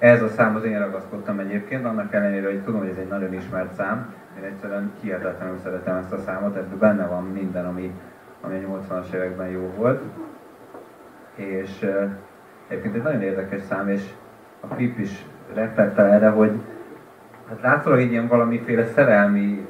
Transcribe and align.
Ez 0.00 0.22
a 0.22 0.28
számhoz 0.28 0.64
én 0.64 0.78
ragaszkodtam 0.78 1.38
egyébként, 1.38 1.84
annak 1.84 2.14
ellenére, 2.14 2.46
hogy 2.46 2.62
tudom, 2.62 2.80
hogy 2.80 2.88
ez 2.88 2.96
egy 2.96 3.08
nagyon 3.08 3.34
ismert 3.34 3.74
szám. 3.74 4.14
Én 4.38 4.44
egyszerűen 4.44 4.92
hihetetlenül 5.00 5.58
szeretem 5.62 5.96
ezt 5.96 6.12
a 6.12 6.18
számot, 6.18 6.56
ebben 6.56 6.78
benne 6.78 7.06
van 7.06 7.24
minden, 7.24 7.66
ami, 7.66 7.92
ami 8.40 8.64
a 8.64 8.68
80-as 8.68 9.12
években 9.12 9.48
jó 9.48 9.72
volt. 9.76 10.02
És 11.34 11.90
egyébként 12.68 12.94
egy 12.94 13.02
nagyon 13.02 13.22
érdekes 13.22 13.60
szám, 13.62 13.88
és 13.88 14.02
a 14.60 14.66
klip 14.66 14.98
is 14.98 15.24
reflektál 15.54 16.06
erre, 16.06 16.28
hogy 16.28 16.52
hát 17.48 17.60
látszólag 17.60 17.98
egy 17.98 18.10
ilyen 18.10 18.28
valamiféle 18.28 18.86
szerelmi 18.86 19.66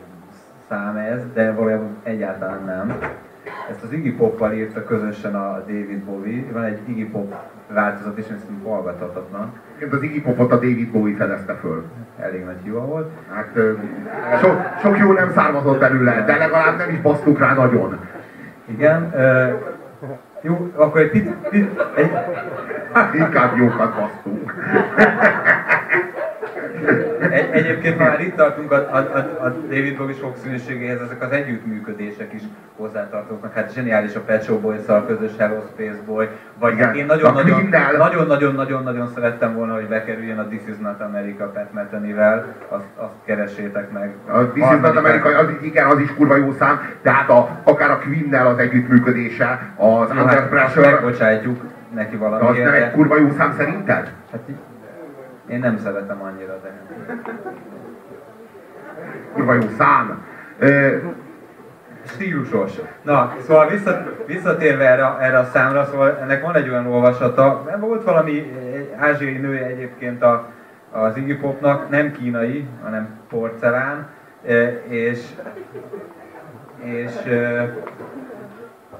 szám 0.68 0.96
ez, 0.96 1.32
de 1.32 1.52
valójában 1.52 1.96
egyáltalán 2.02 2.64
nem. 2.64 2.98
Ezt 3.70 3.82
az 3.82 3.92
Iggy 3.92 4.16
Poppal 4.16 4.52
írta 4.52 4.84
közösen 4.84 5.34
a 5.34 5.58
David 5.66 5.98
Bowie, 5.98 6.44
van 6.52 6.64
egy 6.64 6.78
Iggy 6.88 7.10
Pop 7.10 7.34
változat, 7.66 8.18
és 8.18 8.24
ezt 8.24 8.46
hallgathatatlan. 8.64 9.52
Az 9.90 10.02
Iggy 10.02 10.22
Popot 10.22 10.52
a 10.52 10.54
David 10.54 10.90
Bowie 10.90 11.16
fedezte 11.16 11.54
föl. 11.54 11.84
Elég 12.18 12.44
nagy 12.44 12.58
hiba 12.62 12.80
volt. 12.80 13.10
Hát 13.34 13.58
so, 14.40 14.48
sok 14.82 14.98
jó 14.98 15.12
nem 15.12 15.32
származott 15.32 15.78
belőle, 15.78 16.24
de 16.24 16.36
legalább 16.36 16.76
nem 16.76 16.90
is 16.90 17.00
basztuk 17.00 17.38
rá 17.38 17.54
nagyon. 17.54 17.98
Igen. 18.64 19.12
Uh, 19.14 19.78
jó, 20.42 20.72
akkor 20.74 21.00
egy 21.00 21.10
picit... 21.10 21.34
Egy... 21.96 22.10
Inkább 23.12 23.56
jókat 23.56 23.94
basztunk. 23.94 24.54
Már 28.10 28.20
itt 28.20 28.36
tartunk 28.36 28.72
a, 28.72 28.76
a, 28.76 28.96
a, 28.96 29.44
a 29.44 29.48
David 29.48 29.96
Bowie 29.96 30.14
sokszínűségéhez, 30.14 31.00
ezek 31.00 31.22
az 31.22 31.30
együttműködések 31.30 32.32
is 32.32 32.42
hozzátartoznak. 32.76 33.54
Hát 33.54 33.72
zseniális 33.72 34.14
a 34.14 34.20
Pet 34.20 34.44
Shop 34.44 34.60
Boys-szal 34.60 35.06
közös 35.06 35.30
Hello 35.38 35.60
Space 35.72 35.98
Boy, 36.06 36.28
vagy 36.58 36.72
Igen, 36.72 36.94
én 36.94 37.06
nagyon-nagyon-nagyon-nagyon 37.06 39.08
szerettem 39.14 39.54
volna, 39.54 39.74
hogy 39.74 39.86
bekerüljön 39.86 40.38
a 40.38 40.46
This 40.46 40.60
is 40.68 40.76
not 40.78 41.00
America 41.00 41.44
Pat 41.44 41.72
Metheny-vel, 41.72 42.54
azt, 42.68 42.84
azt 42.96 43.12
keresétek 43.24 43.90
meg. 43.90 44.14
A 44.26 44.38
This 44.38 44.64
is 44.72 44.80
not 44.80 44.96
America, 44.96 45.38
az, 45.38 45.46
igen, 45.60 45.86
az 45.86 45.98
is 45.98 46.14
kurva 46.14 46.36
jó 46.36 46.52
szám, 46.52 46.80
de 47.02 47.10
hát 47.10 47.30
a, 47.30 47.48
akár 47.62 47.90
a 47.90 47.98
Queen-nel 47.98 48.46
az 48.46 48.58
együttműködése, 48.58 49.72
az 49.76 49.86
jó, 49.86 50.20
Under 50.20 50.38
hát 50.38 50.48
Pressure... 50.48 50.90
Megbocsátjuk 50.90 51.60
neki 51.94 52.16
valamiért. 52.16 52.66
Az 52.66 52.72
nem 52.72 52.82
egy 52.82 52.90
kurva 52.90 53.18
jó 53.18 53.30
szám 53.30 53.54
szerinted? 53.56 54.12
Hát 54.32 54.40
én 55.48 55.58
nem 55.58 55.78
szeretem 55.78 56.22
annyira, 56.22 56.58
de... 56.62 56.70
Kurva 59.32 59.54
jó 59.54 59.68
szám! 59.78 60.24
Stílusos. 62.04 62.72
Na, 63.02 63.34
szóval 63.40 63.70
visszatérve 64.26 64.90
erre, 64.90 65.16
erre 65.20 65.38
a 65.38 65.44
számra, 65.44 65.84
szóval 65.84 66.18
ennek 66.18 66.42
van 66.42 66.54
egy 66.54 66.68
olyan 66.68 66.86
olvasata, 66.86 67.78
volt 67.80 68.04
valami 68.04 68.52
ázsiai 68.96 69.36
nője 69.36 69.64
egyébként 69.64 70.22
a, 70.22 70.48
az 70.90 71.16
Iggy 71.16 71.38
Popnak, 71.38 71.90
nem 71.90 72.12
kínai, 72.12 72.68
hanem 72.82 73.08
porcelán, 73.28 74.08
és, 74.88 75.20
és 76.82 77.12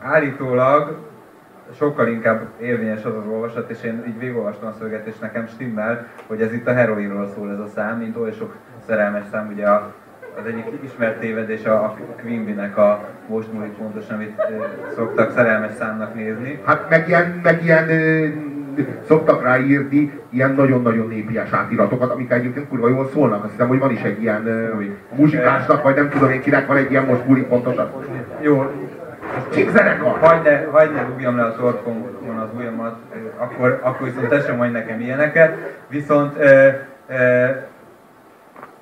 állítólag 0.01 0.97
sokkal 1.75 2.09
inkább 2.09 2.47
érvényes 2.61 3.05
az 3.05 3.17
az 3.17 3.27
olvasat, 3.27 3.71
és 3.71 3.83
én 3.83 4.05
így 4.07 4.19
végigolvastam 4.19 4.69
a 4.69 4.73
szöveget, 4.73 5.07
és 5.07 5.19
nekem 5.19 5.47
stimmel, 5.47 6.07
hogy 6.27 6.43
ez 6.43 6.53
itt 6.53 6.67
a 6.67 6.73
heroinról 6.73 7.29
szól 7.35 7.51
ez 7.51 7.59
a 7.59 7.67
szám, 7.75 7.99
mint 7.99 8.17
oly 8.17 8.33
sok 8.33 8.57
szerelmes 8.91 9.25
szám, 9.33 9.51
ugye 9.53 9.67
a, 9.67 9.93
az 10.41 10.47
egyik 10.47 10.65
ismert 10.85 11.21
tévedés 11.21 11.65
a, 11.65 11.75
a 11.85 11.97
Quimby-nek 12.21 12.77
a 12.77 13.09
most 13.27 13.53
múlik 13.53 13.73
pontosan, 13.73 14.15
amit 14.15 14.43
szoktak 14.95 15.33
szerelmes 15.33 15.73
számnak 15.79 16.15
nézni. 16.15 16.61
Hát 16.65 16.91
meg 16.91 17.09
ilyen, 17.09 17.41
meg 17.43 17.65
ilyen 17.65 17.89
szoktak 19.07 19.43
ráírni 19.43 20.21
ilyen 20.31 20.55
nagyon-nagyon 20.55 21.09
népies 21.09 21.53
átiratokat, 21.53 22.11
amik 22.11 22.31
egyébként 22.31 22.69
kurva 22.69 22.89
jól 22.89 23.09
szólnak. 23.13 23.45
Azt 23.45 23.53
hiszem, 23.53 23.69
hogy 23.69 23.79
van 23.79 23.91
is 23.91 24.03
egy 24.03 24.23
ilyen 24.23 24.47
ö, 24.47 24.85
muzsikásnak, 25.17 25.83
vagy 25.83 25.95
nem 25.95 26.09
tudom 26.09 26.31
én 26.31 26.41
kinek 26.41 26.67
van 26.67 26.77
egy 26.77 26.91
ilyen 26.91 27.05
most 27.05 27.27
múlik 27.27 27.47
pontosan. 27.47 27.91
Jó, 28.41 28.71
Csíkzenekar! 29.53 30.19
Hagyd 30.19 30.45
ne, 30.45 30.65
hagyd 30.71 30.95
ne 30.95 31.03
rúgjam 31.03 31.37
le 31.37 31.43
a 31.43 31.55
torkomon 31.55 32.39
az 32.43 32.49
ujjamat, 32.57 32.97
akkor, 33.37 33.79
akkor 33.83 34.07
viszont 34.07 34.29
te 34.29 34.41
sem 34.41 34.57
mondj 34.57 34.73
nekem 34.73 35.01
ilyeneket. 35.01 35.57
Viszont 35.89 36.39
e, 36.39 36.87
e, 37.09 37.69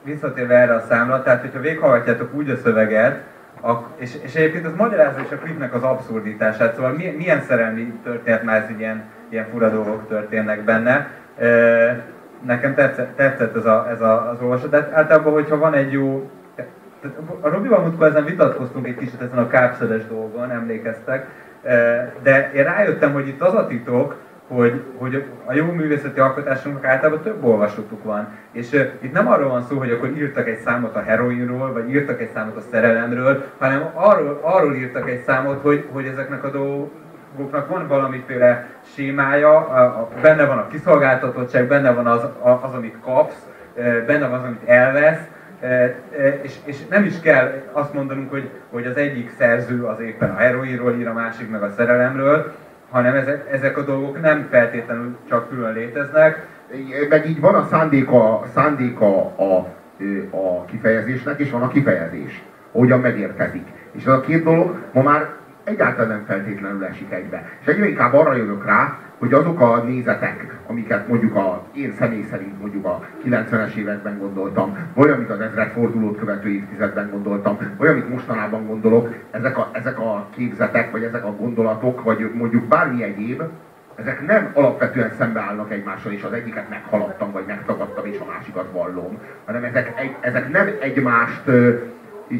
visszatérve 0.02 0.54
erre 0.54 0.74
a 0.74 0.84
számra, 0.88 1.22
tehát 1.22 1.40
hogyha 1.40 1.60
véghallgatjátok 1.60 2.34
úgy 2.34 2.50
a 2.50 2.56
szöveget, 2.56 3.22
és, 3.96 4.16
és 4.22 4.34
egyébként 4.34 4.66
ez 4.66 4.74
magyarázza 4.76 5.20
is 5.20 5.30
a 5.30 5.36
klipnek 5.36 5.74
az 5.74 5.82
abszurditását, 5.82 6.74
szóval 6.74 6.92
milyen, 6.92 7.14
milyen 7.14 7.40
szerelmi 7.40 7.92
történet 8.02 8.42
már 8.42 8.62
ez 8.62 8.78
ilyen, 8.78 9.02
ilyen 9.28 9.46
fura 9.50 9.68
dolgok 9.68 10.08
történnek 10.08 10.64
benne. 10.64 11.10
E, 11.38 12.04
nekem 12.46 12.74
tetszett, 12.74 13.16
tetszett 13.16 13.56
ez, 13.56 13.64
a, 13.64 13.86
ez 13.90 14.00
a, 14.00 14.30
az 14.30 14.40
olvasat, 14.40 14.70
de 14.70 14.88
általában, 14.92 15.32
hogyha 15.32 15.58
van 15.58 15.74
egy 15.74 15.92
jó 15.92 16.30
a 17.40 17.48
Robival 17.48 17.80
múltkor 17.80 18.06
ezen 18.06 18.24
vitatkoztunk 18.24 18.86
egy 18.86 18.96
kicsit 18.96 19.20
ezen 19.20 19.38
a 19.38 19.48
kápszedes 19.48 20.06
dolgon, 20.06 20.50
emlékeztek, 20.50 21.26
e, 21.62 22.12
de 22.22 22.52
én 22.52 22.64
rájöttem, 22.64 23.12
hogy 23.12 23.28
itt 23.28 23.40
az 23.40 23.54
a 23.54 23.66
titok, 23.66 24.16
hogy, 24.48 24.82
hogy 24.96 25.24
a 25.44 25.52
jó 25.52 25.64
művészeti 25.64 26.20
alkotásunknak 26.20 26.84
általában 26.84 27.22
több 27.22 27.44
olvasótuk 27.44 28.04
van. 28.04 28.28
És 28.52 28.72
uh, 28.72 28.80
itt 29.00 29.12
nem 29.12 29.28
arról 29.28 29.48
van 29.48 29.62
szó, 29.62 29.78
hogy 29.78 29.90
akkor 29.90 30.08
írtak 30.08 30.48
egy 30.48 30.58
számot 30.58 30.96
a 30.96 31.02
heroinról, 31.02 31.72
vagy 31.72 31.90
írtak 31.90 32.20
egy 32.20 32.30
számot 32.34 32.56
a 32.56 32.60
szerelemről, 32.70 33.44
hanem 33.58 33.90
arról, 33.94 34.40
arról 34.42 34.74
írtak 34.74 35.10
egy 35.10 35.22
számot, 35.26 35.62
hogy, 35.62 35.88
hogy 35.92 36.06
ezeknek 36.06 36.44
a 36.44 36.50
dolgoknak 36.50 37.68
van 37.68 37.86
valamiféle 37.86 38.66
sémája, 38.94 39.56
a, 39.56 39.82
a, 39.82 40.08
benne 40.22 40.44
van 40.44 40.58
a 40.58 40.66
kiszolgáltatottság, 40.66 41.66
benne 41.66 41.92
van 41.92 42.06
az, 42.06 42.22
a, 42.22 42.60
az 42.62 42.74
amit 42.74 42.96
kapsz, 43.04 43.46
benne 44.06 44.28
van 44.28 44.38
az, 44.38 44.44
amit 44.44 44.68
elvesz, 44.68 45.20
és, 46.42 46.54
és 46.64 46.86
nem 46.86 47.04
is 47.04 47.20
kell 47.20 47.62
azt 47.72 47.92
mondanunk, 47.92 48.30
hogy, 48.30 48.50
hogy 48.70 48.86
az 48.86 48.96
egyik 48.96 49.30
szerző 49.38 49.84
az 49.84 50.00
éppen 50.00 50.30
a 50.30 50.36
heroinról 50.36 50.94
ír, 50.94 51.08
a 51.08 51.12
másik 51.12 51.50
meg 51.50 51.62
a 51.62 51.70
szerelemről, 51.76 52.54
hanem 52.90 53.14
ezek, 53.14 53.52
ezek 53.52 53.76
a 53.76 53.82
dolgok 53.82 54.20
nem 54.20 54.46
feltétlenül 54.50 55.16
csak 55.28 55.48
külön 55.48 55.72
léteznek. 55.72 56.46
Meg 57.08 57.28
így 57.28 57.40
van 57.40 57.54
a 57.54 57.66
szándéka, 57.70 58.42
szándéka 58.54 59.26
a, 59.36 59.74
a 60.30 60.64
kifejezésnek, 60.64 61.38
és 61.38 61.50
van 61.50 61.62
a 61.62 61.68
kifejezés, 61.68 62.42
hogyan 62.72 63.00
megérkezik. 63.00 63.66
És 63.92 64.06
az 64.06 64.12
a 64.12 64.20
két 64.20 64.44
dolog 64.44 64.74
ma 64.92 65.02
már 65.02 65.28
egyáltalán 65.64 66.08
nem 66.08 66.24
feltétlenül 66.26 66.84
esik 66.84 67.12
egybe. 67.12 67.48
És 67.60 67.66
egyre 67.66 67.88
inkább 67.88 68.14
arra 68.14 68.34
jövök 68.34 68.64
rá, 68.64 68.98
hogy 69.18 69.32
azok 69.32 69.60
a 69.60 69.76
nézetek, 69.76 70.58
amiket 70.66 71.08
mondjuk 71.08 71.34
a, 71.34 71.66
én 71.72 71.94
személy 71.98 72.24
szerint 72.30 72.60
mondjuk 72.60 72.84
a 72.84 73.00
90-es 73.24 73.74
években 73.74 74.18
gondoltam, 74.18 74.76
vagy 74.94 75.10
amit 75.10 75.30
az 75.30 75.38
fordulót 75.74 76.18
követő 76.18 76.48
évtizedben 76.48 77.10
gondoltam, 77.10 77.58
vagy 77.76 77.88
amit 77.88 78.08
mostanában 78.08 78.66
gondolok, 78.66 79.14
ezek 79.30 79.58
a, 79.58 79.70
ezek 79.72 79.98
a 79.98 80.26
képzetek, 80.36 80.90
vagy 80.90 81.02
ezek 81.02 81.24
a 81.24 81.36
gondolatok, 81.36 82.02
vagy 82.02 82.30
mondjuk 82.34 82.64
bármi 82.64 83.02
egyéb, 83.02 83.42
ezek 83.94 84.26
nem 84.26 84.50
alapvetően 84.54 85.12
szembeállnak 85.18 85.72
egymással, 85.72 86.12
és 86.12 86.22
az 86.22 86.32
egyiket 86.32 86.68
meghaladtam, 86.68 87.32
vagy 87.32 87.44
megtagadtam, 87.46 88.06
és 88.06 88.18
a 88.18 88.30
másikat 88.32 88.68
vallom, 88.72 89.18
hanem 89.44 89.64
ezek, 89.64 90.00
egy, 90.00 90.16
ezek 90.20 90.52
nem 90.52 90.68
egymást 90.80 91.42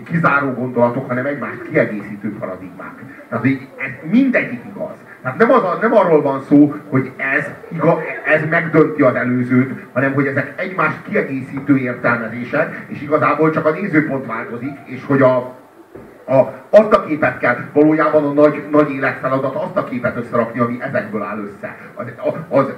kizáró 0.05 0.53
gondolatok, 0.53 1.09
hanem 1.09 1.27
egymást 1.27 1.63
kiegészítő 1.63 2.37
paradigmák. 2.39 3.03
Tehát 3.29 3.47
így, 3.47 3.69
ez 3.77 4.11
mindegyik 4.11 4.61
igaz. 4.75 4.97
Tehát 5.23 5.39
nem, 5.39 5.51
az 5.51 5.63
a, 5.63 5.79
nem 5.81 5.95
arról 5.95 6.23
van 6.23 6.43
szó, 6.49 6.75
hogy 6.89 7.13
ez, 7.17 7.47
iga, 7.69 8.01
ez 8.25 8.43
megdönti 8.51 9.03
az 9.03 9.15
előzőt, 9.15 9.73
hanem 9.93 10.13
hogy 10.13 10.27
ezek 10.27 10.53
egymást 10.57 11.03
kiegészítő 11.09 11.77
értelmezések, 11.77 12.85
és 12.87 13.03
igazából 13.03 13.51
csak 13.51 13.67
a 13.67 13.71
nézőpont 13.71 14.27
változik, 14.27 14.79
és 14.85 15.05
hogy 15.07 15.23
a, 15.23 15.37
a, 16.27 16.53
azt 16.71 16.93
a 16.93 17.05
képet 17.05 17.39
kell, 17.39 17.57
valójában 17.73 18.25
a 18.25 18.33
nagy, 18.33 18.65
nagy 18.71 18.91
életfeladat, 18.91 19.55
azt 19.55 19.77
a 19.77 19.85
képet 19.85 20.17
összerakni, 20.17 20.61
ami 20.61 20.79
ezekből 20.81 21.23
áll 21.23 21.39
össze. 21.39 21.77
Az, 21.95 22.07
az, 22.17 22.35
az, 22.49 22.73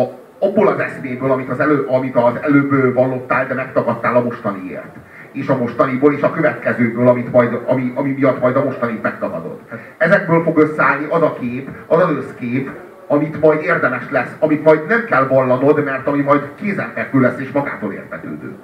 a, 0.00 0.20
abból 0.38 0.68
az 0.68 0.78
eszméből, 0.78 1.30
amit 1.30 1.50
az, 1.50 1.60
elő, 1.60 1.84
amit 1.84 2.16
az 2.16 2.34
előbb 2.40 2.94
vallottál, 2.94 3.46
de 3.46 3.54
megtagadtál 3.54 4.16
a 4.16 4.22
mostaniért 4.22 4.96
és 5.32 5.48
a 5.48 5.56
mostaniból, 5.56 6.12
és 6.12 6.22
a 6.22 6.32
következőből, 6.32 7.08
amit 7.08 7.32
majd, 7.32 7.58
ami, 7.66 7.92
ami 7.94 8.10
miatt 8.10 8.40
majd 8.40 8.56
a 8.56 8.64
mostanit 8.64 9.02
megtagadod. 9.02 9.58
Ezekből 9.96 10.42
fog 10.42 10.58
összeállni 10.58 11.06
az 11.10 11.22
a 11.22 11.36
kép, 11.40 11.70
az 11.86 12.02
az 12.02 12.10
összkép, 12.10 12.70
amit 13.06 13.40
majd 13.40 13.62
érdemes 13.62 14.10
lesz, 14.10 14.36
amit 14.38 14.64
majd 14.64 14.86
nem 14.86 15.04
kell 15.04 15.26
vallanod, 15.26 15.84
mert 15.84 16.06
ami 16.06 16.20
majd 16.20 16.48
kézenfekvő 16.54 17.20
lesz 17.20 17.38
és 17.38 17.50
magától 17.50 17.92
értetődő. 17.92 18.54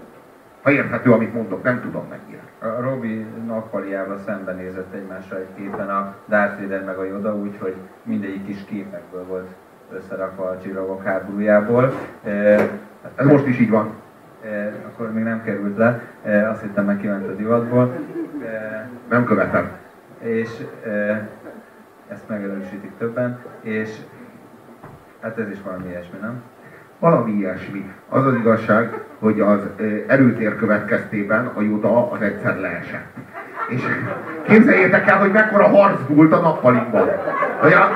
Ha 0.62 0.70
érthető, 0.70 1.12
amit 1.12 1.34
mondok, 1.34 1.62
nem 1.62 1.80
tudom 1.80 2.04
mennyire. 2.10 2.42
A 2.58 2.80
Robi 2.80 3.26
nappaliával 3.46 4.18
szembenézett 4.26 4.94
egymásra 4.94 5.36
egy 5.36 5.54
képen 5.56 5.88
a 5.88 6.14
Darth 6.28 6.60
Vader 6.60 6.84
meg 6.84 6.96
a 6.96 7.04
Yoda, 7.04 7.34
úgyhogy 7.34 7.74
mindegyik 8.02 8.46
kis 8.46 8.64
képekből 8.64 9.24
volt 9.24 9.48
összerakva 9.92 10.44
a 10.44 10.58
csillagok 10.62 11.04
háborújából. 11.04 11.92
Ez 13.14 13.26
most 13.26 13.46
is 13.46 13.58
így 13.58 13.70
van. 13.70 13.90
Eh, 14.44 14.72
akkor 14.86 15.12
még 15.12 15.24
nem 15.24 15.42
került 15.42 15.76
le, 15.76 16.00
eh, 16.22 16.50
azt 16.50 16.62
hittem 16.62 16.84
meg 16.84 16.98
kiment 17.00 17.28
a 17.28 17.34
divatból. 17.34 17.96
Eh, 18.44 18.80
nem 19.08 19.24
követem. 19.24 19.70
És 20.18 20.48
ezt 22.08 22.28
megerősítik 22.28 22.90
többen, 22.98 23.38
és 23.60 23.90
hát 25.20 25.38
ez 25.38 25.50
is 25.50 25.62
valami 25.64 25.88
ilyesmi, 25.88 26.18
nem? 26.20 26.42
Valami 26.98 27.32
ilyesmi. 27.32 27.92
Az 28.08 28.26
az 28.26 28.34
igazság, 28.34 29.00
hogy 29.18 29.40
az 29.40 29.60
erőtér 30.06 30.56
következtében 30.56 31.46
a 31.46 31.60
Joda 31.60 32.10
az 32.10 32.20
egyszer 32.20 32.58
leesett. 32.58 33.14
És 33.68 33.82
képzeljétek 34.42 35.08
el, 35.08 35.18
hogy 35.18 35.32
mekkora 35.32 35.68
harc 35.68 36.00
dúlt 36.06 36.32
a 36.32 36.40
nappalimban. 36.40 37.08
Hogy 37.60 37.72
a... 37.72 37.88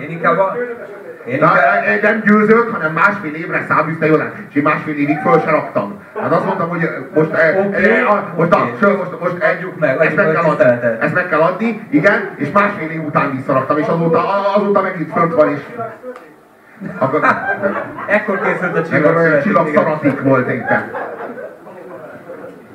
Én 0.00 0.10
inkább 0.10 0.38
a... 0.38 0.56
Na, 1.40 1.52
nem 2.02 2.22
győzött, 2.24 2.70
hanem 2.70 2.92
másfél 2.92 3.34
évre 3.34 3.64
száműzte 3.68 4.06
jól 4.06 4.32
és 4.48 4.54
én 4.54 4.62
másfél 4.62 4.94
évig 4.94 5.18
föl 5.18 5.40
se 5.40 5.50
raktam. 5.50 6.00
Hát 6.20 6.32
azt 6.32 6.44
mondtam, 6.44 6.68
hogy 6.68 6.88
most, 7.14 7.28
okay, 7.28 7.40
e, 7.40 7.48
e, 7.48 8.04
most, 8.36 8.54
okay. 8.54 8.70
a, 8.80 8.96
most, 8.96 9.20
most 9.20 9.42
adjuk 9.42 9.78
meg, 9.78 10.00
ezt, 10.00 10.16
meg 10.16 10.32
kell 10.32 10.42
adni, 10.42 10.64
ezt 11.00 11.14
meg 11.14 11.28
kell 11.28 11.40
adni, 11.40 11.86
igen, 11.90 12.30
és 12.36 12.50
másfél 12.50 12.90
év 12.90 13.04
után 13.04 13.30
visszaraktam, 13.36 13.78
és 13.78 13.86
azóta, 13.86 14.52
azóta 14.54 14.82
megint 14.82 15.12
fönt 15.12 15.34
van, 15.34 15.48
és 15.50 15.60
akkor, 16.98 17.20
Ekkor 18.06 18.40
készült 18.40 18.76
a 18.76 18.88
csillag. 18.88 19.42
csillag 19.42 19.68
szaratik 19.74 20.20
volt 20.20 20.48
éppen. 20.48 20.90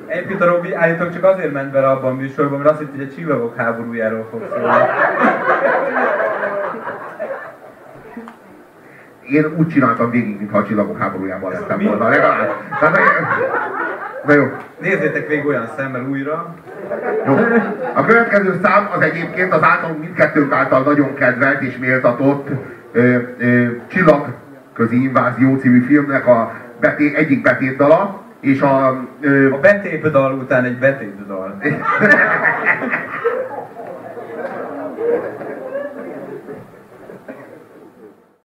Egyébként 0.06 0.40
a 0.40 0.44
Robi 0.44 0.74
állítólag 0.74 1.12
csak 1.12 1.24
azért 1.24 1.52
ment 1.52 1.70
bele 1.70 1.88
abban 1.88 2.12
a 2.12 2.14
műsorban, 2.14 2.58
mert 2.58 2.70
azt 2.70 2.78
hitt, 2.78 2.90
hogy 2.90 3.08
a 3.10 3.14
csillagok 3.14 3.56
háborújáról 3.56 4.26
fog 4.30 4.42
szólni. 4.50 4.74
Én 9.30 9.44
úgy 9.56 9.68
csináltam 9.68 10.10
végig, 10.10 10.38
mintha 10.38 10.58
a 10.58 10.64
csillagok 10.64 10.98
háborújában 10.98 11.52
lettem 11.52 11.78
volna, 11.78 12.08
legalább. 12.08 12.52
Tehát, 12.80 12.98
na 14.24 14.32
jó. 14.32 14.44
Nézzétek 14.80 15.28
végig 15.28 15.46
olyan 15.46 15.70
szemmel 15.76 16.06
újra. 16.10 16.54
Jó. 17.26 17.34
A 17.94 18.04
következő 18.04 18.58
szám 18.62 18.88
az 18.96 19.00
egyébként 19.00 19.52
az 19.52 19.62
általunk 19.62 20.00
mindkettőnk 20.00 20.52
által 20.52 20.82
nagyon 20.82 21.14
kedvelt 21.14 21.62
és 21.62 21.78
méltatott 21.78 22.48
ö, 22.92 23.16
ö, 23.38 23.66
Csillagközi 23.86 25.02
Invázió 25.02 25.56
című 25.56 25.80
filmnek 25.80 26.26
a 26.26 26.52
beté, 26.80 27.14
egyik 27.14 27.42
betétdala, 27.42 28.22
és 28.40 28.60
a... 28.60 29.04
Ö, 29.20 29.52
a 29.52 29.58
betétdal 29.60 30.32
után 30.32 30.64
egy 30.64 30.78
betétdal. 30.78 31.58